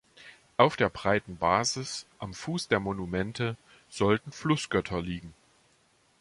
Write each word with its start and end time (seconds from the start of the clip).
Auf 0.57 0.77
der 0.77 0.89
breiten 0.89 1.37
Basis 1.37 2.07
am 2.17 2.33
Fuß 2.33 2.69
der 2.69 2.79
Monumente 2.79 3.55
sollten 3.87 4.31
Flussgötter 4.31 4.99
liegen. 4.99 5.35